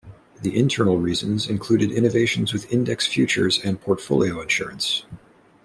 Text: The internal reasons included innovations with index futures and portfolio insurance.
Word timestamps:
The 0.41 0.57
internal 0.57 0.97
reasons 0.97 1.47
included 1.47 1.91
innovations 1.91 2.53
with 2.53 2.73
index 2.73 3.05
futures 3.05 3.59
and 3.63 3.79
portfolio 3.79 4.41
insurance. 4.41 5.05